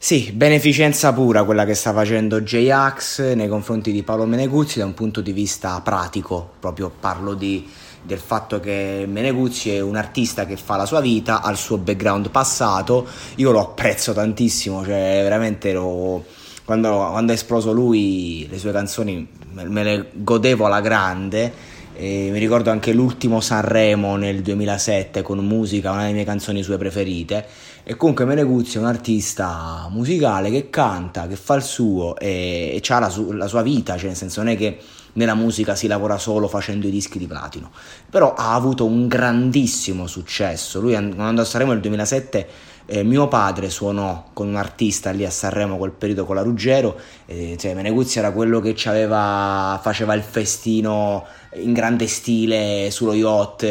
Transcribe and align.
Sì, 0.00 0.30
beneficenza 0.30 1.12
pura 1.12 1.42
quella 1.42 1.64
che 1.64 1.74
sta 1.74 1.92
facendo 1.92 2.40
J-Ax 2.40 3.34
nei 3.34 3.48
confronti 3.48 3.90
di 3.90 4.04
Paolo 4.04 4.26
Meneguzzi 4.26 4.78
da 4.78 4.84
un 4.84 4.94
punto 4.94 5.20
di 5.20 5.32
vista 5.32 5.80
pratico, 5.80 6.52
proprio 6.60 6.88
parlo 6.88 7.34
di, 7.34 7.68
del 8.00 8.20
fatto 8.20 8.60
che 8.60 9.06
Meneguzzi 9.08 9.74
è 9.74 9.80
un 9.80 9.96
artista 9.96 10.46
che 10.46 10.56
fa 10.56 10.76
la 10.76 10.86
sua 10.86 11.00
vita, 11.00 11.42
ha 11.42 11.50
il 11.50 11.56
suo 11.56 11.78
background 11.78 12.30
passato, 12.30 13.08
io 13.34 13.50
lo 13.50 13.58
apprezzo 13.58 14.12
tantissimo, 14.12 14.84
cioè 14.84 15.18
veramente 15.24 15.72
lo, 15.72 16.24
quando, 16.64 17.08
quando 17.10 17.32
è 17.32 17.34
esploso 17.34 17.72
lui 17.72 18.46
le 18.48 18.58
sue 18.58 18.70
canzoni 18.70 19.26
me 19.50 19.82
le 19.82 20.10
godevo 20.12 20.66
alla 20.66 20.80
grande 20.80 21.52
e 22.00 22.28
mi 22.30 22.38
ricordo 22.38 22.70
anche 22.70 22.92
l'ultimo 22.92 23.40
Sanremo 23.40 24.14
nel 24.14 24.40
2007 24.40 25.20
con 25.22 25.38
musica, 25.44 25.90
una 25.90 26.02
delle 26.02 26.12
mie 26.12 26.24
canzoni 26.24 26.62
sue 26.62 26.78
preferite. 26.78 27.44
E 27.82 27.96
comunque 27.96 28.24
Meneguzzi 28.24 28.76
è 28.76 28.80
un 28.80 28.86
artista 28.86 29.88
musicale 29.90 30.48
che 30.48 30.70
canta, 30.70 31.26
che 31.26 31.34
fa 31.34 31.56
il 31.56 31.64
suo 31.64 32.16
e, 32.16 32.80
e 32.80 32.82
ha 32.94 32.98
la, 33.00 33.08
su, 33.08 33.32
la, 33.32 33.48
sua 33.48 33.62
vita, 33.62 33.96
cioè 33.96 34.06
nel 34.06 34.16
senso 34.16 34.42
non 34.44 34.52
è 34.52 34.56
che 34.56 34.78
nella 35.18 35.34
musica 35.34 35.74
si 35.74 35.88
lavora 35.88 36.16
solo 36.16 36.48
facendo 36.48 36.86
i 36.86 36.90
dischi 36.90 37.18
di 37.18 37.26
platino, 37.26 37.70
però 38.08 38.34
ha 38.34 38.54
avuto 38.54 38.86
un 38.86 39.08
grandissimo 39.08 40.06
successo. 40.06 40.80
Lui 40.80 40.92
quando 40.92 41.22
andò 41.22 41.42
a 41.42 41.44
Sanremo 41.44 41.72
nel 41.72 41.80
2007 41.80 42.48
eh, 42.86 43.02
mio 43.02 43.28
padre 43.28 43.68
suonò 43.68 44.30
con 44.32 44.46
un 44.46 44.56
artista 44.56 45.10
lì 45.10 45.26
a 45.26 45.30
Sanremo 45.30 45.76
quel 45.76 45.90
periodo 45.90 46.24
con 46.24 46.36
la 46.36 46.42
Ruggero, 46.42 46.98
eh, 47.26 47.56
cioè 47.58 47.74
Meneguzzi 47.74 48.18
era 48.18 48.30
quello 48.30 48.60
che 48.60 48.74
faceva 48.74 50.14
il 50.14 50.22
festino 50.22 51.26
in 51.56 51.72
grande 51.72 52.06
stile 52.06 52.90
sullo 52.90 53.12
yacht 53.12 53.64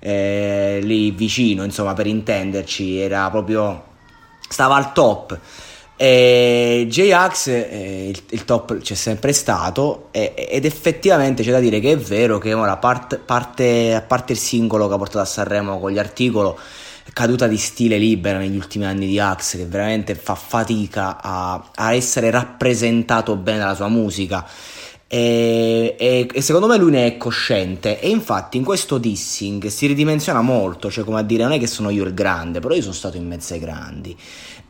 eh, 0.00 0.80
lì 0.82 1.10
vicino, 1.10 1.64
insomma, 1.64 1.92
per 1.92 2.06
intenderci, 2.06 2.98
era 2.98 3.28
proprio 3.30 3.84
stava 4.48 4.76
al 4.76 4.92
top. 4.92 5.38
E 6.00 6.86
J-Ax 6.88 7.48
eh, 7.48 8.08
il, 8.10 8.22
il, 8.30 8.44
top 8.44 8.78
c'è 8.78 8.94
sempre 8.94 9.32
stato 9.32 10.10
e, 10.12 10.32
ed 10.48 10.64
effettivamente 10.64 11.42
c'è 11.42 11.50
da 11.50 11.58
dire 11.58 11.80
che 11.80 11.90
è 11.90 11.96
vero 11.96 12.38
che 12.38 12.54
ora 12.54 12.76
part, 12.76 13.18
parte, 13.18 13.92
a 13.96 14.00
parte 14.02 14.32
il 14.32 14.38
singolo 14.38 14.86
che 14.86 14.94
ha 14.94 14.96
portato 14.96 15.18
a 15.18 15.24
Sanremo 15.24 15.80
con 15.80 15.90
gli 15.90 15.98
articoli 15.98 16.54
caduta 17.12 17.48
di 17.48 17.56
stile 17.56 17.98
libera 17.98 18.38
negli 18.38 18.54
ultimi 18.54 18.84
anni 18.84 19.08
di 19.08 19.18
Axe 19.18 19.58
che 19.58 19.66
veramente 19.66 20.14
fa 20.14 20.36
fatica 20.36 21.20
a, 21.20 21.70
a 21.74 21.92
essere 21.92 22.30
rappresentato 22.30 23.34
bene 23.34 23.58
dalla 23.58 23.74
sua 23.74 23.88
musica 23.88 24.46
e, 25.10 25.96
e, 25.98 26.28
e, 26.30 26.40
secondo 26.42 26.66
me 26.66 26.76
lui 26.76 26.90
ne 26.90 27.06
è 27.06 27.16
cosciente 27.16 27.98
e 27.98 28.10
infatti 28.10 28.58
in 28.58 28.64
questo 28.64 28.98
dissing 28.98 29.66
si 29.68 29.86
ridimensiona 29.86 30.42
molto, 30.42 30.90
cioè 30.90 31.02
come 31.02 31.20
a 31.20 31.22
dire 31.22 31.44
non 31.44 31.52
è 31.52 31.58
che 31.58 31.66
sono 31.66 31.88
io 31.88 32.04
il 32.04 32.12
grande, 32.12 32.60
però 32.60 32.74
io 32.74 32.82
sono 32.82 32.92
stato 32.92 33.16
in 33.16 33.26
mezzo 33.26 33.54
ai 33.54 33.60
grandi 33.60 34.14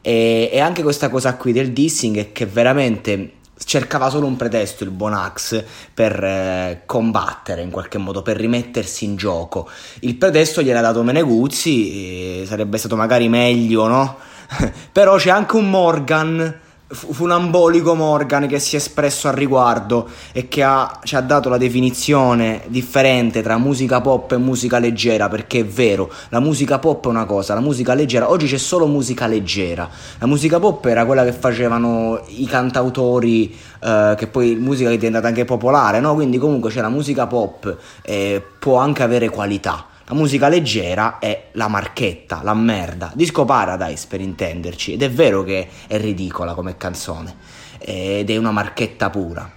e, 0.01 0.49
e 0.53 0.61
anche 0.61 0.85
questa 0.85 1.09
cosa 1.09 1.35
qui 1.35 1.53
del 1.53 1.73
dissing 1.73 2.19
è 2.19 2.33
che 2.33 2.47
veramente 2.47 3.33
cercava 3.65 4.11
solo 4.11 4.27
un 4.27 4.37
pretesto 4.37 4.85
il 4.85 4.91
buon 4.91 5.13
Axe 5.13 5.67
per 5.93 6.23
eh, 6.23 6.83
combattere 6.87 7.63
in 7.63 7.71
qualche 7.71 7.99
modo, 7.99 8.23
per 8.23 8.37
rimettersi 8.37 9.05
in 9.05 9.17
gioco. 9.17 9.69
Il 10.01 10.15
pretesto 10.15 10.63
gliel'ha 10.63 10.81
dato 10.81 11.03
Meneguzzi, 11.03 12.47
sarebbe 12.47 12.79
stato 12.79 12.95
magari 12.95 13.29
meglio, 13.29 13.89
no? 13.89 14.19
Però 14.93 15.17
c'è 15.17 15.31
anche 15.31 15.57
un 15.57 15.69
Morgan 15.69 16.61
fu 16.91 17.25
un 17.25 17.33
ambolico 17.33 17.95
Morgan 17.95 18.47
che 18.47 18.59
si 18.59 18.75
è 18.75 18.79
espresso 18.79 19.29
al 19.29 19.35
riguardo 19.35 20.09
e 20.33 20.49
che 20.49 20.63
ha, 20.63 20.99
ci 21.03 21.17
ha 21.17 21.21
dato 21.21 21.51
la 21.51 21.59
definizione 21.59 22.63
differente 22.69 23.43
tra 23.43 23.59
musica 23.59 24.01
pop 24.01 24.33
e 24.33 24.39
musica 24.39 24.79
leggera 24.79 25.29
perché 25.29 25.61
è 25.61 25.65
vero, 25.67 26.11
la 26.31 26.41
musica 26.41 26.79
pop 26.79 27.05
è 27.05 27.09
una 27.09 27.27
cosa, 27.27 27.53
la 27.53 27.61
musica 27.61 27.93
leggera, 27.93 28.31
oggi 28.31 28.47
c'è 28.47 28.57
solo 28.57 28.87
musica 28.87 29.27
leggera, 29.27 29.87
la 30.19 30.27
musica 30.27 30.59
pop 30.59 30.87
era 30.87 31.05
quella 31.05 31.25
che 31.25 31.33
facevano 31.33 32.23
i 32.29 32.47
cantautori 32.47 33.55
eh, 33.81 34.15
che 34.17 34.27
poi 34.27 34.57
musica 34.57 34.89
è 34.89 34.97
diventata 34.97 35.29
anche 35.29 35.45
popolare, 35.45 36.01
no? 36.01 36.15
quindi 36.15 36.39
comunque 36.39 36.71
c'è 36.71 36.81
la 36.81 36.89
musica 36.89 37.27
pop 37.27 37.77
e 38.01 38.43
può 38.59 38.79
anche 38.79 39.03
avere 39.03 39.29
qualità 39.29 39.88
la 40.09 40.15
musica 40.15 40.49
leggera 40.49 41.19
è 41.19 41.49
la 41.53 41.69
marchetta, 41.69 42.41
la 42.43 42.55
merda. 42.55 43.13
Disco 43.15 43.45
Paradise 43.45 44.07
per 44.09 44.23
intenderci. 44.23 44.95
Ed 44.95 45.03
è 45.03 45.11
vero 45.11 45.43
che 45.45 45.69
è 45.87 45.99
ridicola 45.99 46.55
come 46.55 46.79
canzone. 46.79 47.37
Ed 47.79 48.31
è 48.31 48.37
una 48.39 48.51
marchetta 48.51 49.11
pura. 49.11 49.53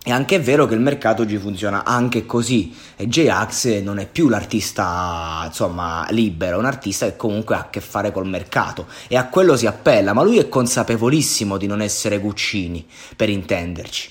È 0.00 0.10
anche 0.10 0.38
vero 0.40 0.66
che 0.66 0.74
il 0.74 0.80
mercato 0.80 1.22
oggi 1.22 1.38
funziona 1.38 1.84
anche 1.84 2.26
così 2.26 2.74
e 2.96 3.08
J-Ax 3.08 3.80
non 3.80 3.98
è 3.98 4.06
più 4.06 4.28
l'artista 4.28 5.42
insomma 5.46 6.06
libero, 6.10 6.56
è 6.56 6.58
un 6.58 6.64
artista 6.64 7.04
che 7.04 7.16
comunque 7.16 7.56
ha 7.56 7.58
a 7.58 7.68
che 7.68 7.80
fare 7.80 8.12
col 8.12 8.26
mercato 8.26 8.86
e 9.06 9.16
a 9.16 9.26
quello 9.26 9.56
si 9.56 9.66
appella, 9.66 10.14
ma 10.14 10.22
lui 10.22 10.38
è 10.38 10.48
consapevolissimo 10.48 11.58
di 11.58 11.66
non 11.66 11.82
essere 11.82 12.20
Guccini, 12.20 12.86
per 13.16 13.28
intenderci. 13.28 14.10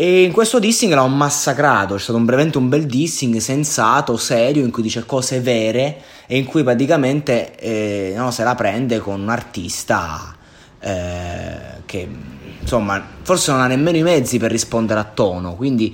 E 0.00 0.22
in 0.22 0.30
questo 0.30 0.60
dissing 0.60 0.94
l'ho 0.94 1.08
massacrato, 1.08 1.96
c'è 1.96 2.00
stato 2.00 2.18
un, 2.18 2.24
veramente 2.24 2.56
un 2.56 2.68
bel 2.68 2.86
dissing 2.86 3.38
sensato, 3.38 4.16
serio, 4.16 4.62
in 4.62 4.70
cui 4.70 4.84
dice 4.84 5.04
cose 5.04 5.40
vere 5.40 6.02
e 6.28 6.38
in 6.38 6.44
cui 6.44 6.62
praticamente 6.62 7.56
eh, 7.56 8.12
no, 8.14 8.30
se 8.30 8.44
la 8.44 8.54
prende 8.54 9.00
con 9.00 9.20
un 9.20 9.28
artista 9.28 10.36
eh, 10.78 11.82
che 11.84 12.08
insomma 12.60 13.04
forse 13.22 13.50
non 13.50 13.60
ha 13.60 13.66
nemmeno 13.66 13.96
i 13.96 14.02
mezzi 14.02 14.38
per 14.38 14.52
rispondere 14.52 15.00
a 15.00 15.04
tono, 15.04 15.56
quindi 15.56 15.92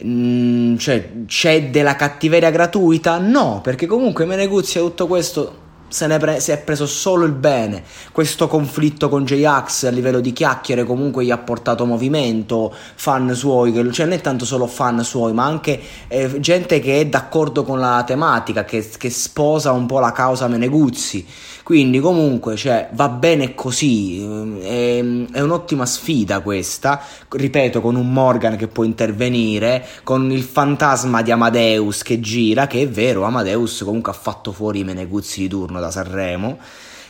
mh, 0.00 0.08
mm, 0.08 0.76
cioè, 0.78 1.10
c'è 1.26 1.68
della 1.68 1.96
cattiveria 1.96 2.48
gratuita? 2.48 3.18
No, 3.18 3.60
perché 3.62 3.84
comunque 3.84 4.24
Meneguzzi 4.24 4.78
ha 4.78 4.80
tutto 4.80 5.06
questo 5.06 5.63
se 5.94 6.08
pre- 6.18 6.40
si 6.40 6.50
è 6.50 6.58
preso 6.58 6.86
solo 6.86 7.24
il 7.24 7.30
bene. 7.32 7.84
Questo 8.10 8.48
conflitto 8.48 9.08
con 9.08 9.24
J-Ax 9.24 9.84
a 9.84 9.90
livello 9.90 10.18
di 10.18 10.32
chiacchiere 10.32 10.82
comunque 10.82 11.24
gli 11.24 11.30
ha 11.30 11.38
portato 11.38 11.86
movimento, 11.86 12.74
fan 12.96 13.32
suoi, 13.36 13.70
che, 13.72 13.92
cioè 13.92 14.06
non 14.06 14.16
è 14.16 14.20
tanto 14.20 14.44
solo 14.44 14.66
fan 14.66 15.04
suoi, 15.04 15.32
ma 15.32 15.44
anche 15.44 15.80
eh, 16.08 16.40
gente 16.40 16.80
che 16.80 16.98
è 16.98 17.06
d'accordo 17.06 17.62
con 17.62 17.78
la 17.78 18.02
tematica, 18.04 18.64
che, 18.64 18.84
che 18.98 19.08
sposa 19.08 19.70
un 19.70 19.86
po' 19.86 20.00
la 20.00 20.10
causa 20.10 20.48
Meneguzzi. 20.48 21.24
Quindi 21.64 21.98
comunque 21.98 22.56
cioè, 22.56 22.90
va 22.92 23.08
bene 23.08 23.54
così, 23.54 24.20
è, 24.60 25.02
è, 25.32 25.40
un'ottima 25.40 25.86
sfida 25.86 26.40
questa, 26.40 27.00
ripeto, 27.26 27.80
con 27.80 27.94
un 27.94 28.12
Morgan 28.12 28.56
che 28.56 28.68
può 28.68 28.84
intervenire, 28.84 29.82
con 30.02 30.30
il 30.30 30.42
fantasma 30.42 31.22
di 31.22 31.30
Amadeus 31.30 32.02
che 32.02 32.20
gira, 32.20 32.66
che 32.66 32.82
è 32.82 32.88
vero, 32.88 33.22
Amadeus 33.22 33.82
comunque 33.82 34.12
ha 34.12 34.14
fatto 34.14 34.52
fuori 34.52 34.80
i 34.80 34.84
Meneguzzi 34.84 35.40
di 35.40 35.48
turno 35.48 35.80
da 35.84 35.90
Sanremo 35.90 36.58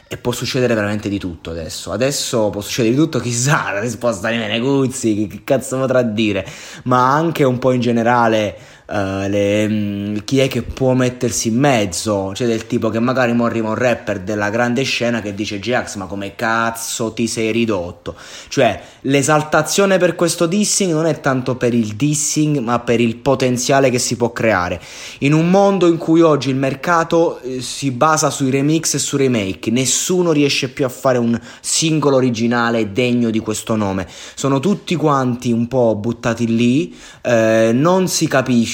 e 0.06 0.16
può 0.16 0.32
succedere 0.32 0.74
veramente 0.74 1.08
di 1.08 1.18
tutto 1.18 1.50
adesso. 1.50 1.90
Adesso 1.90 2.50
può 2.50 2.60
succedere 2.60 2.94
di 2.94 3.00
tutto, 3.00 3.18
chissà 3.18 3.72
la 3.72 3.80
risposta 3.80 4.30
di 4.30 4.36
Meneguzzi, 4.36 5.14
che, 5.14 5.26
che 5.26 5.44
cazzo 5.44 5.78
potrà 5.78 6.02
dire, 6.02 6.46
ma 6.84 7.12
anche 7.12 7.42
un 7.44 7.58
po' 7.58 7.72
in 7.72 7.80
generale 7.80 8.56
Uh, 8.86 9.26
le, 9.28 9.64
um, 9.64 10.24
chi 10.24 10.40
è 10.40 10.48
che 10.48 10.62
può 10.62 10.92
mettersi 10.92 11.48
in 11.48 11.58
mezzo? 11.58 12.34
Cioè 12.34 12.46
del 12.46 12.66
tipo 12.66 12.90
che 12.90 12.98
magari 12.98 13.32
arriva 13.32 13.68
un 13.68 13.74
rapper 13.76 14.20
della 14.20 14.50
grande 14.50 14.82
scena 14.82 15.22
che 15.22 15.34
dice 15.34 15.58
Jax 15.58 15.94
ma 15.96 16.04
come 16.04 16.34
cazzo 16.34 17.14
ti 17.14 17.26
sei 17.26 17.50
ridotto? 17.50 18.14
Cioè 18.48 18.78
l'esaltazione 19.02 19.96
per 19.96 20.14
questo 20.14 20.44
dissing 20.44 20.92
non 20.92 21.06
è 21.06 21.20
tanto 21.20 21.56
per 21.56 21.72
il 21.72 21.94
dissing 21.94 22.58
ma 22.58 22.78
per 22.80 23.00
il 23.00 23.16
potenziale 23.16 23.88
che 23.88 23.98
si 23.98 24.16
può 24.16 24.32
creare. 24.32 24.78
In 25.20 25.32
un 25.32 25.48
mondo 25.48 25.86
in 25.86 25.96
cui 25.96 26.20
oggi 26.20 26.50
il 26.50 26.56
mercato 26.56 27.40
eh, 27.40 27.62
si 27.62 27.90
basa 27.90 28.28
sui 28.28 28.50
remix 28.50 28.94
e 28.94 28.98
su 28.98 29.16
remake, 29.16 29.70
nessuno 29.70 30.30
riesce 30.30 30.68
più 30.68 30.84
a 30.84 30.90
fare 30.90 31.16
un 31.16 31.40
singolo 31.60 32.16
originale 32.16 32.92
degno 32.92 33.30
di 33.30 33.38
questo 33.38 33.76
nome. 33.76 34.06
Sono 34.34 34.60
tutti 34.60 34.94
quanti 34.94 35.52
un 35.52 35.68
po' 35.68 35.94
buttati 35.94 36.54
lì, 36.54 36.94
eh, 37.22 37.70
non 37.72 38.08
si 38.08 38.28
capisce, 38.28 38.72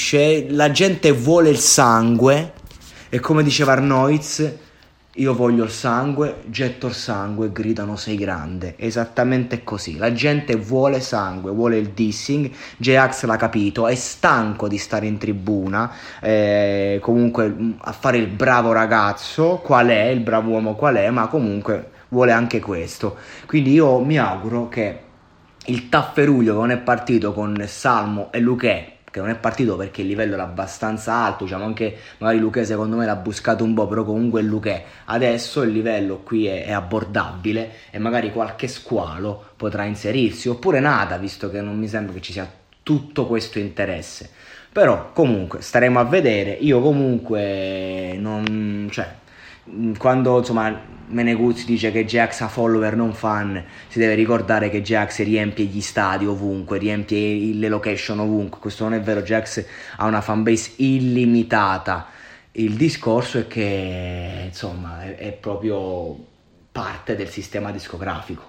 la 0.48 0.70
gente 0.70 1.12
vuole 1.12 1.50
il 1.50 1.58
sangue 1.58 2.52
e 3.08 3.18
come 3.20 3.42
diceva 3.42 3.72
Arnoiz, 3.72 4.52
io 5.14 5.34
voglio 5.34 5.64
il 5.64 5.70
sangue, 5.70 6.42
getto 6.46 6.86
il 6.86 6.94
sangue, 6.94 7.50
gridano 7.50 7.96
sei 7.96 8.16
grande. 8.16 8.74
Esattamente 8.78 9.64
così. 9.64 9.96
La 9.96 10.12
gente 10.12 10.54
vuole 10.54 11.00
sangue, 11.00 11.50
vuole 11.50 11.76
il 11.78 11.88
dissing. 11.88 12.50
J-Ax 12.76 13.24
l'ha 13.24 13.36
capito, 13.36 13.88
è 13.88 13.96
stanco 13.96 14.68
di 14.68 14.78
stare 14.78 15.06
in 15.06 15.18
tribuna, 15.18 15.92
eh, 16.20 16.98
comunque 17.02 17.48
mm, 17.48 17.70
a 17.80 17.92
fare 17.92 18.18
il 18.18 18.28
bravo 18.28 18.70
ragazzo, 18.72 19.60
qual 19.62 19.88
è, 19.88 20.04
il 20.04 20.20
bravo 20.20 20.50
uomo 20.50 20.76
qual 20.76 20.94
è, 20.94 21.10
ma 21.10 21.26
comunque 21.26 21.90
vuole 22.08 22.30
anche 22.30 22.60
questo. 22.60 23.16
Quindi 23.46 23.72
io 23.72 23.98
mi 23.98 24.18
auguro 24.18 24.68
che 24.68 24.98
il 25.66 25.88
Tafferuglio 25.88 26.54
che 26.54 26.58
non 26.60 26.70
è 26.70 26.78
partito 26.78 27.32
con 27.32 27.62
Salmo 27.66 28.30
e 28.32 28.38
Luque 28.38 28.98
che 29.10 29.20
non 29.20 29.28
è 29.28 29.36
partito 29.36 29.76
perché 29.76 30.02
il 30.02 30.06
livello 30.06 30.34
era 30.34 30.44
abbastanza 30.44 31.14
alto, 31.14 31.44
diciamo 31.44 31.64
anche 31.64 31.96
magari 32.18 32.38
Luque 32.38 32.64
secondo 32.64 32.96
me 32.96 33.06
l'ha 33.06 33.16
buscato 33.16 33.64
un 33.64 33.74
po', 33.74 33.86
però 33.86 34.04
comunque 34.04 34.42
Luque 34.42 34.84
adesso 35.06 35.62
il 35.62 35.72
livello 35.72 36.18
qui 36.18 36.46
è, 36.46 36.64
è, 36.64 36.72
abbordabile 36.72 37.72
e 37.90 37.98
magari 37.98 38.30
qualche 38.32 38.68
squalo 38.68 39.50
potrà 39.56 39.84
inserirsi, 39.84 40.48
oppure 40.48 40.80
nada, 40.80 41.16
visto 41.16 41.50
che 41.50 41.60
non 41.60 41.78
mi 41.78 41.88
sembra 41.88 42.14
che 42.14 42.20
ci 42.20 42.32
sia 42.32 42.50
tutto 42.82 43.26
questo 43.26 43.58
interesse. 43.58 44.30
Però 44.72 45.10
comunque 45.12 45.62
staremo 45.62 45.98
a 45.98 46.04
vedere, 46.04 46.52
io 46.52 46.80
comunque 46.80 48.16
non... 48.16 48.88
cioè 48.90 49.18
quando 49.98 50.38
insomma 50.38 50.88
Meneguzzi 51.10 51.64
dice 51.64 51.90
che 51.90 52.04
Jax 52.04 52.40
ha 52.40 52.48
follower 52.48 52.94
non 52.94 53.12
fan, 53.12 53.62
si 53.88 53.98
deve 53.98 54.14
ricordare 54.14 54.70
che 54.70 54.80
Jax 54.80 55.22
riempie 55.24 55.64
gli 55.64 55.80
stadi 55.80 56.24
ovunque, 56.24 56.78
riempie 56.78 57.52
le 57.54 57.68
location 57.68 58.20
ovunque. 58.20 58.60
Questo 58.60 58.84
non 58.84 58.94
è 58.94 59.00
vero, 59.00 59.22
Jax 59.22 59.64
ha 59.96 60.06
una 60.06 60.20
fanbase 60.20 60.74
illimitata. 60.76 62.06
Il 62.52 62.74
discorso 62.74 63.38
è 63.38 63.46
che 63.48 64.44
insomma 64.46 65.02
è, 65.02 65.16
è 65.16 65.32
proprio 65.32 66.16
parte 66.70 67.16
del 67.16 67.28
sistema 67.28 67.72
discografico 67.72 68.42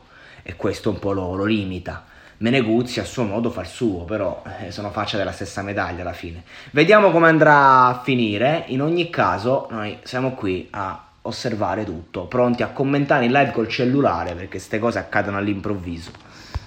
e 0.44 0.56
questo 0.56 0.92
un 0.92 1.00
po' 1.00 1.14
lo, 1.14 1.36
lo 1.36 1.46
limita. 1.46 2.06
Meneguzzi 2.38 3.00
a 3.00 3.06
suo 3.06 3.24
modo 3.24 3.50
fa 3.50 3.62
il 3.62 3.68
suo, 3.68 4.04
però 4.04 4.44
eh, 4.60 4.72
sono 4.72 4.92
faccia 4.92 5.18
della 5.18 5.32
stessa 5.32 5.62
medaglia 5.62 6.02
alla 6.02 6.14
fine. 6.14 6.44
Vediamo 6.72 7.12
come 7.12 7.28
andrà 7.28 7.86
a 7.88 8.02
finire. 8.04 8.66
In 8.68 8.82
ogni 8.82 9.10
caso, 9.12 9.68
noi 9.70 9.98
siamo 10.04 10.32
qui 10.32 10.68
a 10.72 11.06
osservare 11.24 11.84
tutto, 11.84 12.26
pronti 12.26 12.64
a 12.64 12.70
commentare 12.70 13.26
in 13.26 13.32
live 13.32 13.52
col 13.52 13.68
cellulare 13.68 14.34
perché 14.34 14.50
queste 14.50 14.80
cose 14.80 15.00
accadono 15.00 15.38
all'improvviso. 15.38 16.12